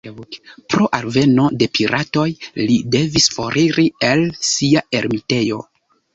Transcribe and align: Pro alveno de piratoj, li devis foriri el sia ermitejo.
Pro 0.73 0.85
alveno 0.99 1.45
de 1.63 1.67
piratoj, 1.79 2.23
li 2.63 2.79
devis 2.97 3.29
foriri 3.37 3.87
el 4.09 4.27
sia 4.51 4.85
ermitejo. 5.03 5.63